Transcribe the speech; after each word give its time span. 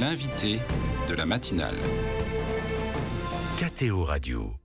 L'invité 0.00 0.60
de 1.08 1.14
la 1.14 1.26
matinale. 1.26 1.74
KTO 3.58 4.04
Radio. 4.04 4.57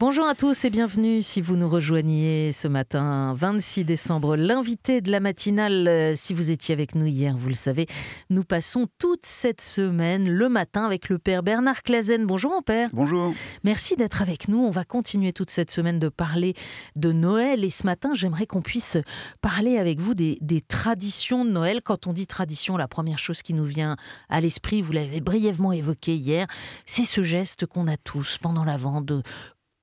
Bonjour 0.00 0.26
à 0.26 0.34
tous 0.34 0.64
et 0.64 0.70
bienvenue 0.70 1.22
si 1.22 1.42
vous 1.42 1.56
nous 1.56 1.68
rejoignez 1.68 2.52
ce 2.52 2.68
matin 2.68 3.34
26 3.34 3.84
décembre. 3.84 4.34
L'invité 4.34 5.02
de 5.02 5.10
la 5.10 5.20
matinale, 5.20 5.86
euh, 5.86 6.14
si 6.16 6.32
vous 6.32 6.50
étiez 6.50 6.72
avec 6.72 6.94
nous 6.94 7.04
hier, 7.04 7.36
vous 7.36 7.48
le 7.48 7.54
savez, 7.54 7.86
nous 8.30 8.42
passons 8.42 8.86
toute 8.98 9.26
cette 9.26 9.60
semaine 9.60 10.26
le 10.26 10.48
matin 10.48 10.86
avec 10.86 11.10
le 11.10 11.18
père 11.18 11.42
Bernard 11.42 11.82
Clazen. 11.82 12.24
Bonjour 12.24 12.50
mon 12.50 12.62
père. 12.62 12.88
Bonjour. 12.94 13.34
Merci 13.62 13.94
d'être 13.94 14.22
avec 14.22 14.48
nous. 14.48 14.64
On 14.64 14.70
va 14.70 14.86
continuer 14.86 15.34
toute 15.34 15.50
cette 15.50 15.70
semaine 15.70 15.98
de 15.98 16.08
parler 16.08 16.54
de 16.96 17.12
Noël 17.12 17.62
et 17.62 17.68
ce 17.68 17.84
matin, 17.84 18.14
j'aimerais 18.14 18.46
qu'on 18.46 18.62
puisse 18.62 18.96
parler 19.42 19.76
avec 19.76 20.00
vous 20.00 20.14
des, 20.14 20.38
des 20.40 20.62
traditions 20.62 21.44
de 21.44 21.50
Noël. 21.50 21.82
Quand 21.84 22.06
on 22.06 22.14
dit 22.14 22.26
tradition, 22.26 22.78
la 22.78 22.88
première 22.88 23.18
chose 23.18 23.42
qui 23.42 23.52
nous 23.52 23.66
vient 23.66 23.96
à 24.30 24.40
l'esprit, 24.40 24.80
vous 24.80 24.92
l'avez 24.92 25.20
brièvement 25.20 25.72
évoqué 25.72 26.16
hier, 26.16 26.46
c'est 26.86 27.04
ce 27.04 27.22
geste 27.22 27.66
qu'on 27.66 27.86
a 27.86 27.98
tous 27.98 28.38
pendant 28.38 28.64
l'avant 28.64 29.02
de 29.02 29.22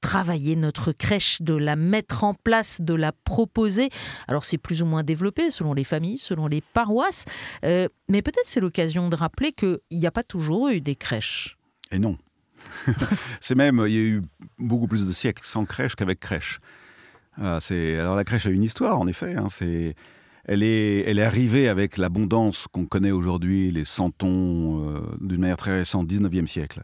travailler 0.01 0.55
notre 0.55 0.91
crèche, 0.91 1.41
de 1.41 1.53
la 1.53 1.75
mettre 1.75 2.23
en 2.23 2.33
place, 2.33 2.81
de 2.81 2.93
la 2.93 3.11
proposer. 3.11 3.89
Alors 4.27 4.45
c'est 4.45 4.57
plus 4.57 4.81
ou 4.81 4.85
moins 4.85 5.03
développé 5.03 5.51
selon 5.51 5.73
les 5.73 5.83
familles, 5.83 6.17
selon 6.17 6.47
les 6.47 6.61
paroisses, 6.61 7.25
euh, 7.65 7.87
mais 8.09 8.21
peut-être 8.21 8.45
c'est 8.45 8.59
l'occasion 8.59 9.09
de 9.09 9.15
rappeler 9.15 9.51
qu'il 9.51 9.79
n'y 9.91 10.07
a 10.07 10.11
pas 10.11 10.23
toujours 10.23 10.69
eu 10.69 10.81
des 10.81 10.95
crèches. 10.95 11.57
Et 11.91 11.99
non. 11.99 12.17
c'est 13.39 13.55
même, 13.55 13.83
il 13.87 13.93
y 13.93 13.97
a 13.97 14.01
eu 14.01 14.23
beaucoup 14.59 14.87
plus 14.87 15.05
de 15.05 15.11
siècles 15.11 15.43
sans 15.43 15.65
crèche 15.65 15.95
qu'avec 15.95 16.19
crèche. 16.19 16.59
Ah, 17.39 17.59
c'est, 17.61 17.99
alors 17.99 18.15
la 18.15 18.23
crèche 18.23 18.47
a 18.47 18.49
une 18.49 18.63
histoire, 18.63 18.99
en 18.99 19.07
effet. 19.07 19.35
Hein, 19.35 19.47
c'est, 19.49 19.95
elle, 20.45 20.63
est, 20.63 21.03
elle 21.05 21.19
est 21.19 21.23
arrivée 21.23 21.69
avec 21.69 21.97
l'abondance 21.97 22.67
qu'on 22.71 22.85
connaît 22.85 23.11
aujourd'hui, 23.11 23.71
les 23.71 23.85
santons, 23.85 24.89
euh, 24.89 25.01
d'une 25.21 25.41
manière 25.41 25.57
très 25.57 25.77
récente, 25.77 26.07
19e 26.07 26.47
siècle. 26.47 26.83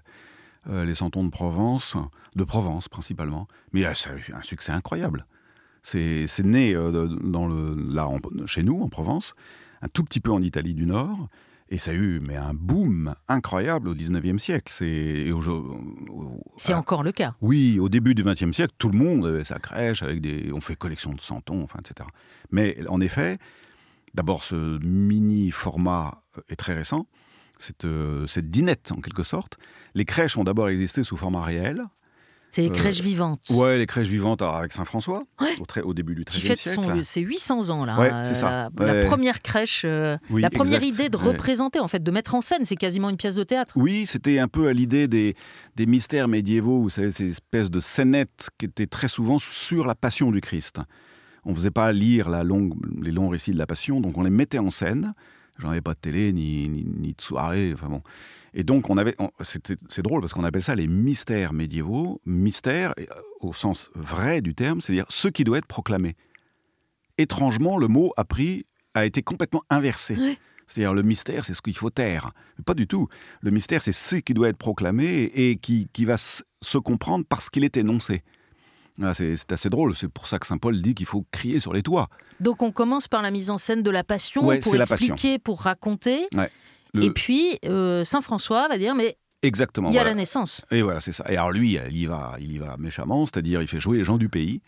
Euh, 0.69 0.85
les 0.85 0.95
santons 0.95 1.23
de 1.25 1.29
Provence, 1.29 1.97
de 2.35 2.43
Provence 2.45 2.87
principalement. 2.87 3.47
Mais 3.73 3.85
euh, 3.85 3.93
ça 3.93 4.11
a 4.11 4.15
eu 4.15 4.31
un 4.33 4.41
succès 4.41 4.71
incroyable. 4.71 5.25
C'est 5.81 6.25
c'est 6.27 6.43
né 6.45 6.73
euh, 6.73 7.07
dans 7.21 7.47
le, 7.47 7.75
là, 7.93 8.07
en- 8.07 8.19
chez 8.45 8.63
nous, 8.63 8.81
en 8.81 8.87
Provence, 8.87 9.35
un 9.81 9.89
tout 9.89 10.03
petit 10.05 10.21
peu 10.21 10.31
en 10.31 10.41
Italie 10.41 10.73
du 10.73 10.85
Nord. 10.85 11.27
Et 11.69 11.77
ça 11.77 11.91
a 11.91 11.93
eu 11.95 12.19
mais 12.21 12.35
un 12.37 12.53
boom 12.53 13.15
incroyable 13.27 13.89
au 13.89 13.95
19e 13.95 14.37
siècle. 14.37 14.71
C'est, 14.73 15.31
C'est 16.57 16.73
encore 16.73 17.03
le 17.03 17.11
cas. 17.11 17.35
oui, 17.41 17.79
au 17.79 17.89
début 17.89 18.13
du 18.15 18.23
XXe 18.23 18.51
siècle, 18.51 18.73
tout 18.77 18.89
le 18.89 18.97
monde 18.97 19.25
avait 19.25 19.43
sa 19.43 19.59
crèche 19.59 20.03
avec 20.03 20.21
des. 20.21 20.51
On 20.53 20.61
fait 20.61 20.75
collection 20.75 21.13
de 21.13 21.19
santons, 21.21 21.63
enfin, 21.63 21.79
etc. 21.79 22.07
Mais 22.51 22.77
en 22.87 23.01
effet, 23.01 23.39
d'abord, 24.13 24.43
ce 24.43 24.79
mini 24.85 25.51
format 25.51 26.21
est 26.49 26.55
très 26.57 26.73
récent. 26.73 27.07
Cette, 27.65 27.85
euh, 27.85 28.27
cette 28.27 28.49
dinette, 28.51 28.91
en 28.91 28.99
quelque 29.01 29.23
sorte. 29.23 29.57
Les 29.95 30.05
crèches 30.05 30.37
ont 30.37 30.43
d'abord 30.43 30.67
existé 30.69 31.03
sous 31.03 31.15
format 31.17 31.41
réel. 31.43 31.81
C'est 32.51 32.61
les 32.61 32.69
Euh, 32.69 32.73
crèches 32.73 33.01
vivantes. 33.01 33.39
Ouais, 33.49 33.77
les 33.77 33.85
crèches 33.87 34.09
vivantes 34.09 34.41
alors, 34.41 34.57
avec 34.57 34.73
Saint-François, 34.73 35.23
Ouais. 35.41 35.55
au, 35.83 35.93
début 35.93 36.13
du 36.13 36.23
XIIIe 36.23 36.55
siècle. 36.57 37.03
ses 37.03 37.21
800 37.21 37.69
ans 37.69 37.83
là. 37.85 37.97
Ouais, 37.99 38.11
Euh, 38.13 38.23
c'est 38.25 38.35
ça. 38.39 38.69
La 38.77 38.93
Ouais. 38.93 39.05
première 39.05 39.41
crèche, 39.41 39.83
euh, 39.85 40.17
Oui, 40.29 40.41
la 40.41 40.49
première 40.51 40.83
exact. 40.83 41.03
idée 41.05 41.09
de 41.09 41.17
représenter, 41.17 41.79
en 41.79 41.87
fait, 41.87 42.03
de 42.03 42.11
mettre 42.11 42.35
en 42.35 42.41
scène, 42.41 42.63
c'est 42.65 42.75
quasiment 42.75 43.09
une 43.09 43.17
pièce 43.17 43.35
de 43.35 43.43
théâtre. 43.43 43.73
Oui, 43.77 44.05
c'était 44.07 44.37
un 44.39 44.47
peu 44.47 44.67
à 44.67 44.73
l'idée 44.73 45.07
des, 45.07 45.35
des 45.77 45.85
mystères 45.87 46.27
médiévaux, 46.27 46.79
vous 46.81 46.89
savez, 46.91 47.11
ces 47.11 47.29
espèces 47.29 47.71
de 47.71 47.79
scénettes 47.79 48.49
qui 48.59 48.65
étaient 48.65 48.85
très 48.87 49.07
souvent 49.07 49.39
sur 49.39 49.87
la 49.87 49.95
passion 49.95 50.31
du 50.31 50.41
Christ. 50.41 50.79
On 51.45 51.51
ne 51.51 51.55
faisait 51.55 51.71
pas 51.71 51.91
lire 51.91 52.29
la 52.29 52.43
longue, 52.43 52.75
les 53.01 53.11
longs 53.11 53.29
récits 53.29 53.51
de 53.51 53.57
la 53.57 53.65
passion, 53.65 53.99
donc 53.99 54.15
on 54.17 54.21
les 54.23 54.29
mettait 54.29 54.59
en 54.59 54.69
scène. 54.69 55.13
J'en 55.59 55.69
avais 55.69 55.81
pas 55.81 55.93
de 55.93 55.99
télé, 55.99 56.33
ni, 56.33 56.67
ni, 56.67 56.83
ni 56.83 57.13
de 57.13 57.21
soirée, 57.21 57.71
enfin 57.73 57.87
bon. 57.87 58.01
Et 58.55 58.63
donc, 58.63 58.89
on 58.89 58.97
avait, 58.97 59.15
c'est 59.41 60.01
drôle 60.01 60.21
parce 60.21 60.33
qu'on 60.33 60.43
appelle 60.43 60.63
ça 60.63 60.75
les 60.75 60.87
mystères 60.87 61.53
médiévaux. 61.53 62.21
Mystère, 62.25 62.93
euh, 62.99 63.05
au 63.39 63.53
sens 63.53 63.89
vrai 63.95 64.41
du 64.41 64.53
terme, 64.55 64.81
c'est-à-dire 64.81 65.05
ce 65.09 65.27
qui 65.27 65.43
doit 65.43 65.57
être 65.57 65.67
proclamé. 65.67 66.15
Étrangement, 67.17 67.77
le 67.77 67.87
mot 67.87 68.13
a 68.17 68.25
pris, 68.25 68.65
a 68.93 69.05
été 69.05 69.21
complètement 69.21 69.63
inversé. 69.69 70.15
C'est-à-dire, 70.67 70.93
le 70.93 71.03
mystère, 71.03 71.45
c'est 71.45 71.53
ce 71.53 71.61
qu'il 71.61 71.75
faut 71.75 71.89
taire. 71.89 72.31
Mais 72.57 72.63
pas 72.63 72.73
du 72.73 72.87
tout. 72.87 73.07
Le 73.41 73.51
mystère, 73.51 73.81
c'est 73.81 73.91
ce 73.91 74.15
qui 74.15 74.33
doit 74.33 74.49
être 74.49 74.57
proclamé 74.57 75.31
et 75.35 75.57
qui, 75.57 75.87
qui 75.93 76.05
va 76.05 76.17
se 76.17 76.77
comprendre 76.77 77.25
parce 77.27 77.49
qu'il 77.49 77.63
est 77.63 77.77
énoncé. 77.77 78.23
Ah, 79.01 79.13
c'est 79.13 79.51
assez 79.51 79.69
drôle. 79.69 79.95
C'est 79.95 80.07
pour 80.07 80.27
ça 80.27 80.37
que 80.39 80.45
saint 80.45 80.57
Paul 80.59 80.81
dit 80.81 80.93
qu'il 80.93 81.05
faut 81.07 81.25
crier 81.31 81.59
sur 81.59 81.73
les 81.73 81.81
toits. 81.81 82.09
Donc 82.39 82.61
on 82.61 82.71
commence 82.71 83.07
par 83.07 83.21
la 83.21 83.31
mise 83.31 83.49
en 83.49 83.57
scène 83.57 83.81
de 83.81 83.89
la 83.89 84.03
passion 84.03 84.45
Ouais, 84.45 84.59
pour 84.59 84.71
passion. 84.77 84.95
expliquer, 84.95 85.39
pour 85.39 85.61
raconter. 85.61 86.27
Le- 86.93 87.03
Et 87.03 87.09
puis 87.11 87.57
euh, 87.65 88.03
Saint 88.03 88.21
François 88.21 88.67
va 88.67 88.77
dire 88.77 88.93
mais 88.93 89.17
Exactement. 89.41 89.89
il 89.89 89.93
y 89.93 89.97
a 89.97 90.01
voilà. 90.01 90.11
la 90.11 90.15
naissance. 90.21 90.63
Et 90.71 90.81
voilà, 90.83 90.99
c'est 90.99 91.11
ça. 91.11 91.25
Et 91.27 91.35
alors 91.37 91.51
lui, 91.51 91.77
il 91.89 91.97
y 91.97 92.05
va, 92.05 92.35
il 92.39 92.51
y 92.51 92.57
va 92.59 92.77
méchamment, 92.77 93.25
c'est-à-dire 93.25 93.61
il 93.61 93.67
fait 93.67 93.79
jouer 93.79 93.97
les 93.97 94.03
gens 94.05 94.17
du 94.17 94.29
pays 94.29 94.61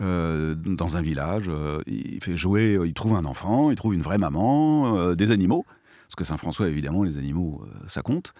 euh, 0.00 0.54
dans 0.54 0.96
un 0.96 1.02
village. 1.02 1.44
euh, 1.48 1.82
il 1.86 2.22
fait 2.22 2.36
jouer, 2.36 2.78
il 2.84 2.94
trouve 2.94 3.16
un 3.16 3.24
enfant, 3.24 3.70
il 3.70 3.76
trouve 3.76 3.94
une 3.94 4.02
vraie 4.02 4.18
maman, 4.18 4.96
euh, 4.96 5.14
des 5.14 5.30
animaux, 5.30 5.64
parce 6.06 6.14
que 6.16 6.24
Saint 6.24 6.36
François, 6.38 6.68
évidemment, 6.68 7.02
les 7.02 7.18
animaux, 7.18 7.62
ça 7.86 8.02
compte. 8.02 8.32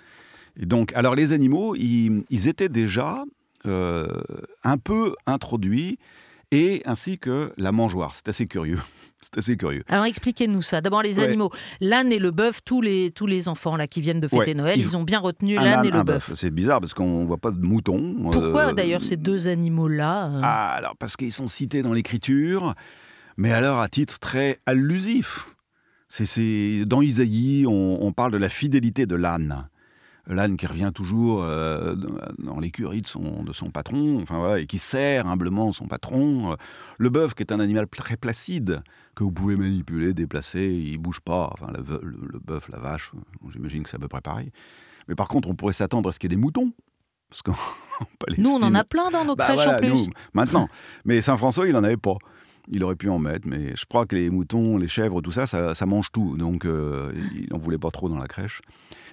Et 0.61 0.67
donc, 0.67 0.93
alors 0.95 1.15
les 1.15 1.33
animaux, 1.33 1.75
ils, 1.77 2.25
ils 2.31 2.49
étaient 2.49 2.69
déjà 2.69 3.25
un 3.65 4.79
peu 4.79 5.15
introduits, 5.27 5.99
et 6.51 6.83
ainsi 6.87 7.19
que 7.19 7.53
la 7.59 7.73
mangeoire. 7.73 8.15
C'est 8.15 8.29
assez 8.29 8.47
curieux. 8.47 8.79
C'est 9.21 9.39
assez 9.39 9.57
curieux. 9.57 9.83
Alors 9.89 10.05
expliquez-nous 10.05 10.63
ça. 10.63 10.81
D'abord 10.81 11.03
les 11.03 11.19
Ouais. 11.19 11.25
animaux. 11.25 11.51
L'âne 11.81 12.13
et 12.13 12.21
le 12.21 12.31
bœuf, 12.31 12.61
tous 12.65 12.81
les, 12.81 13.11
tous 13.11 13.27
les 13.27 13.49
enfants 13.49 13.77
là 13.77 13.89
qui 13.89 14.01
viennent 14.01 14.21
de 14.21 14.29
fêter 14.29 14.43
Ouais, 14.53 14.55
Noël, 14.55 14.79
ils- 14.79 14.83
ils 14.85 14.97
ont 14.97 15.03
bien 15.03 15.19
retenu 15.19 15.57
l'âne 15.57 15.81
âne, 15.81 15.87
et 15.87 15.91
le 15.91 16.03
bœuf. 16.05 16.31
C'est 16.37 16.51
bizarre 16.53 16.81
parce 16.81 16.95
qu'on 16.95 17.25
voit 17.25 17.37
pas 17.37 17.51
de 17.51 17.59
mouton. 17.61 18.17
Pourquoi 18.31 18.69
euh, 18.69 18.73
d'ailleurs 18.73 19.03
ces 19.03 19.17
deux 19.17 19.49
animaux-là 19.49 20.27
euh, 20.29 20.41
Ah, 20.45 20.71
alors 20.71 20.97
parce 20.97 21.17
qu'ils 21.17 21.33
sont 21.33 21.49
cités 21.49 21.83
dans 21.83 21.93
l'écriture, 21.93 22.75
mais 23.37 23.51
alors 23.53 23.81
à 23.81 23.89
titre 23.89 24.21
très 24.21 24.61
allusif. 24.67 25.49
C'est, 26.09 26.25
c'est- 26.25 26.85
dans 26.87 27.03
Isaïe, 27.03 27.67
on, 27.67 27.99
on 28.01 28.13
parle 28.13 28.31
de 28.33 28.39
la 28.39 28.49
fidélité 28.49 29.05
de 29.05 29.17
l'âne. 29.17 29.69
L'âne 30.31 30.59
qui 30.59 30.66
revient 30.66 30.93
toujours 30.94 31.43
euh, 31.43 31.97
dans 32.39 32.61
l'écurie 32.61 33.00
de 33.00 33.09
son, 33.09 33.43
de 33.43 33.53
son 33.55 33.71
patron, 33.71 34.21
enfin 34.21 34.39
voilà, 34.39 34.59
et 34.61 34.66
qui 34.66 34.78
sert 34.78 35.27
humblement 35.27 35.72
son 35.72 35.87
patron. 35.87 36.55
Le 36.99 37.09
bœuf 37.09 37.33
qui 37.34 37.43
est 37.43 37.50
un 37.53 37.61
animal 37.61 37.87
très 37.89 38.16
placide, 38.19 38.83
que 39.15 39.25
vous 39.25 39.33
pouvez 39.33 39.56
manipuler, 39.56 40.12
déplacer, 40.12 40.66
il 40.66 40.99
bouge 40.99 41.21
pas. 41.21 41.50
Enfin, 41.55 41.72
le, 41.75 41.83
ve- 41.83 42.00
le- 42.03 42.28
le 42.31 42.39
bœuf, 42.41 42.69
la 42.69 42.78
vache, 42.78 43.11
j'imagine 43.50 43.83
que 43.84 43.89
c'est 43.89 43.97
à 43.97 44.00
peu 44.00 44.09
près 44.09 44.21
pareil. 44.21 44.53
Mais 45.09 45.15
par 45.15 45.28
contre, 45.28 45.49
on 45.49 45.55
pourrait 45.55 45.72
s'attendre 45.72 46.11
à 46.11 46.12
ce 46.12 46.19
qu'il 46.19 46.31
y 46.31 46.34
ait 46.34 46.37
des 46.37 46.41
moutons. 46.43 46.72
Parce 47.31 47.41
qu'en 47.43 47.53
en 48.00 48.06
Nous 48.37 48.50
on 48.50 48.62
en 48.62 48.75
a 48.75 48.84
plein 48.84 49.10
dans 49.10 49.25
nos 49.25 49.34
bah 49.34 49.45
crèches 49.47 49.56
voilà, 49.56 49.75
en 49.75 49.77
plus. 49.78 49.89
nous, 49.89 50.06
maintenant. 50.34 50.69
Mais 51.06 51.21
Saint-François, 51.22 51.66
il 51.66 51.72
n'en 51.72 51.84
avait 51.84 51.97
pas. 51.97 52.16
Il 52.71 52.84
aurait 52.84 52.97
pu 52.97 53.09
en 53.09 53.19
mettre, 53.19 53.47
mais 53.49 53.75
je 53.77 53.87
crois 53.87 54.05
que 54.06 54.15
les 54.15 54.29
moutons, 54.31 54.77
les 54.77 54.89
chèvres, 54.89 55.23
tout 55.23 55.33
ça, 55.33 55.47
ça, 55.47 55.75
ça 55.75 55.87
mange 55.87 56.12
tout. 56.12 56.37
Donc, 56.37 56.65
euh, 56.67 57.11
il 57.34 57.49
n'en 57.51 57.59
voulait 57.59 57.79
pas 57.79 57.91
trop 57.91 58.09
dans 58.09 58.19
la 58.19 58.27
crèche. 58.29 58.61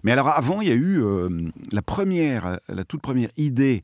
Mais 0.03 0.11
alors, 0.11 0.27
avant, 0.27 0.59
il 0.61 0.67
y 0.67 0.71
a 0.71 0.75
eu 0.75 1.01
euh, 1.01 1.29
la 1.71 1.81
première, 1.81 2.59
la 2.67 2.83
toute 2.83 3.01
première 3.01 3.29
idée 3.37 3.83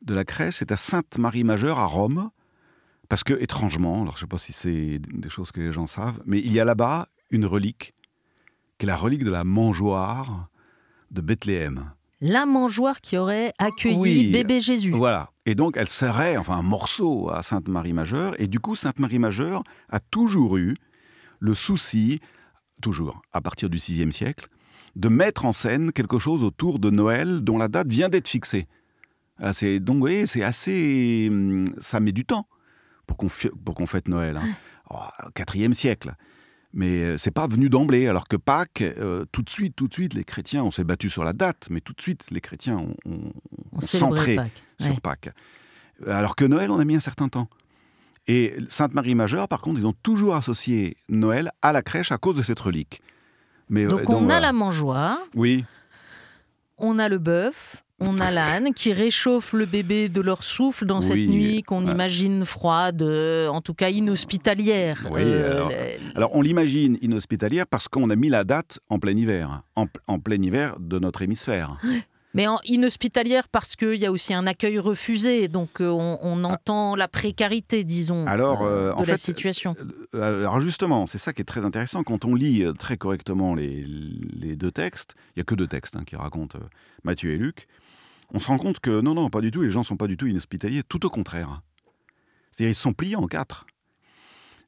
de 0.00 0.14
la 0.14 0.24
crèche, 0.24 0.56
c'est 0.58 0.72
à 0.72 0.76
Sainte-Marie-Majeure, 0.76 1.78
à 1.78 1.84
Rome. 1.86 2.30
Parce 3.08 3.24
que, 3.24 3.34
étrangement, 3.34 4.02
alors 4.02 4.14
je 4.16 4.20
ne 4.20 4.20
sais 4.22 4.26
pas 4.26 4.38
si 4.38 4.54
c'est 4.54 4.98
des 4.98 5.28
choses 5.28 5.52
que 5.52 5.60
les 5.60 5.72
gens 5.72 5.86
savent, 5.86 6.22
mais 6.24 6.38
il 6.38 6.52
y 6.52 6.60
a 6.60 6.64
là-bas 6.64 7.08
une 7.30 7.44
relique, 7.44 7.92
qui 8.78 8.86
est 8.86 8.88
la 8.88 8.96
relique 8.96 9.24
de 9.24 9.30
la 9.30 9.44
mangeoire 9.44 10.48
de 11.10 11.20
Bethléem. 11.20 11.92
La 12.22 12.46
mangeoire 12.46 13.02
qui 13.02 13.18
aurait 13.18 13.52
accueilli 13.58 13.98
Oui. 13.98 14.30
bébé 14.30 14.60
Jésus. 14.62 14.92
Voilà. 14.92 15.31
Et 15.46 15.54
donc, 15.54 15.76
elle 15.76 15.88
serait, 15.88 16.36
enfin, 16.36 16.56
un 16.58 16.62
morceau 16.62 17.30
à 17.30 17.42
Sainte-Marie-Majeure. 17.42 18.34
Et 18.40 18.46
du 18.46 18.60
coup, 18.60 18.76
Sainte-Marie-Majeure 18.76 19.64
a 19.88 19.98
toujours 20.00 20.56
eu 20.56 20.76
le 21.40 21.54
souci, 21.54 22.20
toujours, 22.80 23.22
à 23.32 23.40
partir 23.40 23.68
du 23.68 23.78
VIe 23.78 24.12
siècle, 24.12 24.46
de 24.94 25.08
mettre 25.08 25.44
en 25.44 25.52
scène 25.52 25.90
quelque 25.90 26.18
chose 26.18 26.42
autour 26.44 26.78
de 26.78 26.90
Noël 26.90 27.40
dont 27.40 27.58
la 27.58 27.68
date 27.68 27.88
vient 27.88 28.08
d'être 28.08 28.28
fixée. 28.28 28.68
Ah, 29.38 29.52
c'est- 29.52 29.80
donc, 29.80 29.96
vous 29.96 30.00
voyez, 30.02 30.26
c'est 30.26 30.42
assez. 30.44 31.28
hum, 31.30 31.64
Ça 31.78 31.98
met 31.98 32.12
du 32.12 32.24
temps 32.24 32.46
pour 33.06 33.16
qu'on 33.16 33.28
fi- 33.28 33.50
pour 33.64 33.74
qu'on 33.74 33.86
fête 33.86 34.06
Noël. 34.08 34.36
hein. 34.36 34.48
Oh, 34.90 34.98
siècle. 35.74 36.14
Mais 36.74 37.02
euh, 37.04 37.18
c'est 37.18 37.30
pas 37.30 37.46
venu 37.46 37.68
d'emblée, 37.68 38.06
alors 38.08 38.28
que 38.28 38.36
Pâques, 38.36 38.80
euh, 38.80 39.24
tout 39.30 39.42
de 39.42 39.50
suite, 39.50 39.76
tout 39.76 39.88
de 39.88 39.92
suite, 39.92 40.14
les 40.14 40.24
chrétiens, 40.24 40.64
on 40.64 40.70
s'est 40.70 40.84
battu 40.84 41.10
sur 41.10 41.22
la 41.24 41.32
date, 41.34 41.68
mais 41.70 41.80
tout 41.82 41.92
de 41.92 42.00
suite, 42.00 42.24
les 42.30 42.40
chrétiens 42.40 42.78
ont, 42.78 42.94
ont- 43.04 43.32
On 43.72 43.78
ont 43.78 43.80
célébrait 43.80 44.16
centré 44.16 44.34
Pâques. 44.36 44.62
sur 44.80 44.90
Ouais. 44.94 45.00
Pâques. 45.02 45.30
Alors 46.06 46.34
que 46.34 46.44
Noël, 46.46 46.70
on 46.70 46.80
a 46.80 46.84
mis 46.84 46.96
un 46.96 47.00
certain 47.00 47.28
temps. 47.28 47.48
Et 48.26 48.54
Sainte-Marie-Majeure, 48.68 49.48
par 49.48 49.60
contre, 49.60 49.80
ils 49.80 49.86
ont 49.86 49.94
toujours 50.02 50.34
associé 50.36 50.96
Noël 51.08 51.50
à 51.60 51.72
la 51.72 51.82
crèche 51.82 52.10
à 52.12 52.18
cause 52.18 52.36
de 52.36 52.42
cette 52.42 52.60
relique. 52.60 53.02
Mais, 53.68 53.84
euh, 53.84 53.88
Donc 53.88 54.08
on 54.08 54.30
a 54.30 54.40
la 54.40 54.52
mangeoire, 54.52 55.18
Oui, 55.34 55.64
on 56.78 56.98
a 56.98 57.08
le 57.08 57.18
bœuf, 57.18 57.82
on 58.02 58.18
a 58.20 58.30
l'âne 58.30 58.74
qui 58.74 58.92
réchauffe 58.92 59.52
le 59.52 59.66
bébé 59.66 60.08
de 60.08 60.20
leur 60.20 60.44
souffle 60.44 60.84
dans 60.86 61.00
cette 61.00 61.16
nuit 61.16 61.62
qu'on 61.62 61.84
ouais. 61.86 61.92
imagine 61.92 62.44
froide, 62.44 63.02
euh, 63.02 63.48
en 63.48 63.60
tout 63.60 63.74
cas 63.74 63.90
inhospitalière. 63.90 65.08
Oui, 65.10 65.20
Euh, 65.22 65.56
alors- 65.56 65.68
le- 65.70 66.16
Alors, 66.16 66.30
on 66.34 66.42
l'imagine 66.42 66.98
inhospitalière 67.02 67.66
parce 67.66 67.88
qu'on 67.88 68.10
a 68.10 68.16
mis 68.16 68.28
la 68.28 68.44
date 68.44 68.80
en 68.88 68.98
plein 68.98 69.16
hiver, 69.16 69.62
en, 69.76 69.86
en 70.06 70.18
plein 70.18 70.40
hiver 70.40 70.76
de 70.78 70.98
notre 70.98 71.22
hémisphère. 71.22 71.76
Mais 72.34 72.46
en 72.46 72.58
inhospitalière 72.64 73.46
parce 73.48 73.76
qu'il 73.76 73.96
y 73.96 74.06
a 74.06 74.10
aussi 74.10 74.32
un 74.32 74.46
accueil 74.46 74.78
refusé, 74.78 75.48
donc 75.48 75.82
euh, 75.82 75.90
on, 75.90 76.18
on 76.22 76.44
entend 76.44 76.96
la 76.96 77.06
précarité, 77.06 77.84
disons, 77.84 78.24
Ah. 78.26 78.30
Alors, 78.30 78.62
euh, 78.62 78.88
de 78.88 78.94
en 78.94 79.00
la 79.00 79.04
fait, 79.04 79.16
situation. 79.18 79.76
Alors 80.14 80.58
justement, 80.62 81.04
c'est 81.04 81.18
ça 81.18 81.34
qui 81.34 81.42
est 81.42 81.44
très 81.46 81.66
intéressant. 81.66 82.02
Quand 82.04 82.24
on 82.24 82.34
lit 82.34 82.64
très 82.78 82.96
correctement 82.96 83.54
les, 83.54 83.84
les 84.34 84.56
deux 84.56 84.70
textes, 84.72 85.14
il 85.28 85.32
n'y 85.38 85.42
a 85.42 85.44
que 85.44 85.54
deux 85.54 85.66
textes 85.66 85.94
hein, 85.96 86.04
qui 86.06 86.16
racontent 86.16 86.58
Matthieu 87.04 87.32
et 87.32 87.36
Luc, 87.36 87.66
on 88.32 88.40
se 88.40 88.48
rend 88.48 88.58
compte 88.58 88.80
que 88.80 89.00
non, 89.00 89.14
non, 89.14 89.30
pas 89.30 89.40
du 89.40 89.50
tout, 89.50 89.62
les 89.62 89.70
gens 89.70 89.82
sont 89.82 89.96
pas 89.96 90.06
du 90.06 90.16
tout 90.16 90.26
inhospitaliers, 90.26 90.82
tout 90.82 91.04
au 91.06 91.10
contraire. 91.10 91.62
C'est-à-dire 92.50 92.72
ils 92.72 92.74
sont 92.74 92.92
pliés 92.92 93.16
en 93.16 93.26
quatre. 93.26 93.66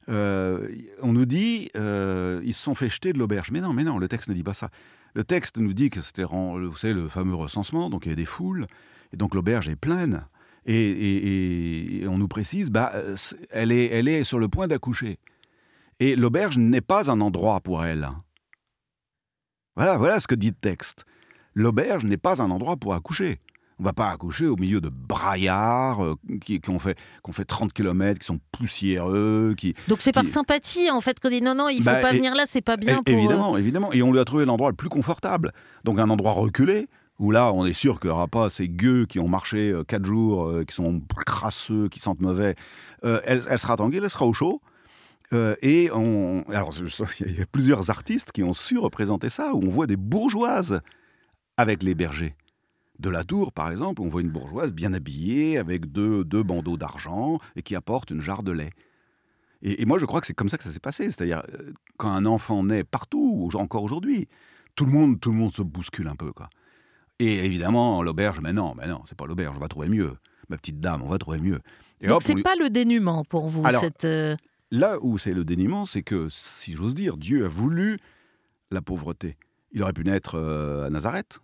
Euh, 0.07 0.69
on 1.01 1.13
nous 1.13 1.25
dit, 1.25 1.69
euh, 1.75 2.41
ils 2.43 2.53
se 2.53 2.61
sont 2.61 2.75
fait 2.75 2.89
jeter 2.89 3.11
de 3.11 3.17
l'auberge. 3.17 3.51
Mais 3.51 3.61
non, 3.61 3.73
mais 3.73 3.83
non, 3.83 3.97
le 3.97 4.07
texte 4.07 4.29
ne 4.29 4.33
dit 4.33 4.43
pas 4.43 4.53
ça. 4.53 4.69
Le 5.13 5.23
texte 5.23 5.57
nous 5.57 5.73
dit 5.73 5.89
que 5.89 6.01
c'était, 6.01 6.23
vous 6.23 6.75
savez, 6.75 6.93
le 6.93 7.09
fameux 7.09 7.35
recensement, 7.35 7.89
donc 7.89 8.05
il 8.05 8.09
y 8.09 8.11
a 8.11 8.15
des 8.15 8.25
foules, 8.25 8.67
et 9.13 9.17
donc 9.17 9.33
l'auberge 9.33 9.69
est 9.69 9.75
pleine. 9.75 10.25
Et, 10.67 12.01
et- 12.01 12.07
on 12.07 12.17
nous 12.17 12.27
précise, 12.27 12.71
bah, 12.71 12.91
euh, 12.95 13.15
elle, 13.51 13.71
est, 13.71 13.85
elle 13.87 14.07
est 14.07 14.23
sur 14.23 14.39
le 14.39 14.47
point 14.47 14.67
d'accoucher. 14.67 15.19
Et 15.99 16.15
l'auberge 16.15 16.57
n'est 16.57 16.81
pas 16.81 17.09
un 17.09 17.21
endroit 17.21 17.61
pour 17.61 17.85
elle. 17.85 18.09
Voilà, 19.75 19.97
voilà 19.97 20.19
ce 20.19 20.27
que 20.27 20.35
dit 20.35 20.49
le 20.49 20.55
texte. 20.55 21.05
L'auberge 21.53 22.03
n'est 22.03 22.17
pas 22.17 22.41
un 22.41 22.51
endroit 22.51 22.77
pour 22.77 22.93
accoucher. 22.93 23.39
On 23.79 23.83
va 23.83 23.91
pas 23.93 24.09
accoucher 24.09 24.47
au 24.47 24.55
milieu 24.55 24.79
de 24.79 24.89
braillards 24.89 26.03
euh, 26.03 26.15
qui, 26.43 26.61
qui 26.61 26.69
ont 26.69 26.79
fait, 26.79 26.95
qui 26.95 27.29
ont 27.29 27.33
fait 27.33 27.43
30 27.45 27.73
km, 27.73 28.19
qui 28.19 28.25
sont 28.25 28.39
poussiéreux, 28.51 29.53
qui, 29.57 29.73
Donc 29.87 30.01
c'est 30.01 30.11
par 30.13 30.23
qui- 30.23 30.29
sympathie 30.29 30.89
en 30.91 31.01
fait 31.01 31.19
qu'on 31.19 31.29
dit 31.29 31.41
non 31.41 31.55
non 31.55 31.67
il 31.69 31.79
faut 31.79 31.85
Bah, 31.85 31.95
pas 31.99 32.13
et- 32.13 32.17
venir 32.17 32.35
là 32.35 32.43
c'est 32.45 32.61
pas 32.61 32.77
bien 32.77 33.03
pour 33.03 33.13
euh, 33.13 33.17
évidemment, 33.17 33.57
évidemment. 33.57 33.91
Et 33.93 34.01
on 34.01 34.11
lui 34.11 34.19
a 34.19 34.25
trouvé 34.25 34.45
l'endroit 34.45 34.69
le 34.69 34.75
plus 34.75 34.89
confortable. 34.89 35.51
Donc 35.83 35.99
un 35.99 36.09
endroit 36.09 36.31
reculé, 36.33 36.87
où 37.19 37.31
là, 37.31 37.53
on 37.53 37.65
est 37.65 37.71
sûr 37.73 37.99
qu'il 38.01 38.09
n'y 38.09 38.13
aura 38.13 38.27
pas 38.27 38.49
ces 38.49 38.67
gueux 38.67 39.05
qui 39.05 39.19
ont 39.19 39.27
marché 39.29 39.69
euh, 39.71 39.83
quatre 39.85 40.05
jours, 40.05 40.47
euh, 40.47 40.63
qui 40.65 40.75
sont 40.75 41.01
crasseux, 41.25 41.87
qui 41.89 41.99
sentent 41.99 42.19
mauvais. 42.21 42.55
Euh, 43.05 43.21
elle, 43.23 43.43
elle 43.49 43.59
sera 43.59 43.77
tranquille, 43.77 44.01
elle 44.03 44.09
sera 44.09 44.25
au 44.25 44.33
chaud. 44.33 44.61
Euh, 45.33 45.55
et 45.61 45.89
on, 45.93 46.43
alors, 46.49 46.73
il 47.21 47.37
y 47.37 47.41
a 47.41 47.45
plusieurs 47.45 47.89
artistes 47.89 48.31
qui 48.33 48.43
ont 48.43 48.51
su 48.53 48.77
représenter 48.77 49.29
ça, 49.29 49.53
où 49.53 49.63
on 49.65 49.69
voit 49.69 49.87
des 49.87 49.95
bourgeoises 49.95 50.81
avec 51.57 51.83
les 51.83 51.95
bergers. 51.95 52.35
De 52.99 53.09
la 53.09 53.23
tour, 53.23 53.51
par 53.51 53.69
exemple, 53.71 54.01
on 54.01 54.07
voit 54.07 54.21
une 54.21 54.29
bourgeoise 54.31 54.71
bien 54.71 54.93
habillée, 54.93 55.57
avec 55.57 55.91
deux, 55.91 56.23
deux 56.23 56.43
bandeaux 56.43 56.77
d'argent, 56.77 57.39
et 57.55 57.61
qui 57.61 57.75
apporte 57.75 58.09
une 58.11 58.21
jarre 58.21 58.43
de 58.43 58.51
lait. 58.51 58.71
Et, 59.61 59.81
et 59.81 59.85
moi, 59.85 59.97
je 59.97 60.05
crois 60.05 60.21
que 60.21 60.27
c'est 60.27 60.33
comme 60.33 60.49
ça 60.49 60.57
que 60.57 60.63
ça 60.63 60.71
s'est 60.71 60.79
passé. 60.79 61.05
C'est-à-dire, 61.11 61.43
euh, 61.53 61.73
quand 61.97 62.09
un 62.09 62.25
enfant 62.25 62.63
naît 62.63 62.83
partout, 62.83 63.49
encore 63.55 63.83
aujourd'hui, 63.83 64.27
tout 64.75 64.85
le 64.85 64.91
monde, 64.91 65.19
tout 65.19 65.31
le 65.31 65.37
monde 65.37 65.53
se 65.53 65.61
bouscule 65.61 66.07
un 66.07 66.15
peu, 66.15 66.31
quoi. 66.31 66.49
Et 67.19 67.45
évidemment, 67.45 68.03
l'auberge, 68.03 68.39
mais 68.41 68.53
non, 68.53 68.75
mais 68.75 68.87
non, 68.87 69.01
c'est 69.05 69.17
pas 69.17 69.25
l'auberge, 69.25 69.55
on 69.55 69.59
va 69.61 69.67
trouver 69.69 69.87
mieux. 69.89 70.13
Ma 70.49 70.57
petite 70.57 70.79
dame, 70.81 71.01
on 71.01 71.07
va 71.09 71.17
trouver 71.17 71.39
mieux. 71.39 71.59
Et 72.01 72.07
Donc 72.07 72.21
c'est 72.21 72.33
lui- 72.33 72.43
pas 72.43 72.55
le 72.59 72.69
dénuement 72.69 73.23
pour 73.23 73.47
vous 73.47 73.65
Alors, 73.65 73.81
cette 73.81 74.03
euh, 74.05 74.35
Là 74.71 74.97
où 75.01 75.17
c'est 75.17 75.31
le 75.31 75.45
déniement, 75.45 75.85
c'est 75.85 76.03
que, 76.03 76.27
si 76.29 76.73
j'ose 76.73 76.93
dire, 76.93 77.15
Dieu 77.17 77.45
a 77.45 77.47
voulu 77.47 77.99
la 78.71 78.81
pauvreté. 78.81 79.37
Il 79.71 79.81
aurait 79.81 79.93
pu 79.93 80.03
naître 80.03 80.35
euh, 80.35 80.87
à 80.87 80.89
Nazareth, 80.89 81.39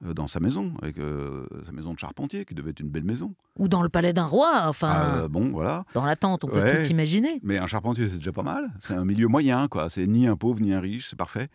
dans 0.00 0.28
sa 0.28 0.38
maison, 0.38 0.74
avec 0.80 0.98
euh, 0.98 1.46
sa 1.66 1.72
maison 1.72 1.92
de 1.92 1.98
charpentier, 1.98 2.44
qui 2.44 2.54
devait 2.54 2.70
être 2.70 2.80
une 2.80 2.88
belle 2.90 3.04
maison. 3.04 3.34
ou 3.58 3.66
dans 3.68 3.82
le 3.82 3.88
palais 3.88 4.12
d'un 4.12 4.26
roi 4.26 4.62
enfin 4.66 5.22
Euh, 5.24 5.28
bon, 5.28 5.50
voilà. 5.50 5.84
dans 5.94 6.04
la 6.04 6.14
tente 6.14 6.44
on 6.44 6.48
peut 6.48 6.60
ouais. 6.62 6.82
tout 6.82 6.88
imaginer. 6.90 7.40
Mais 7.42 7.58
un 7.58 7.66
charpentier, 7.66 8.08
c'est 8.08 8.18
déjà 8.18 8.32
pas 8.32 8.44
mal. 8.44 8.70
C'est 8.80 8.94
un 8.94 9.04
milieu 9.04 9.26
moyen, 9.26 9.66
quoi. 9.68 9.90
C'est 9.90 10.06
ni 10.06 10.26
un 10.28 10.36
pauvre 10.36 10.60
ni 10.60 10.72
un 10.72 10.80
riche, 10.80 11.08
c'est 11.10 11.18
parfait. 11.18 11.48